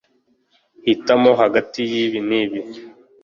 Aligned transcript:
Hitamo 0.85 1.31
hagati 1.41 1.79
yibi 1.91 2.19
nibi 2.27 2.59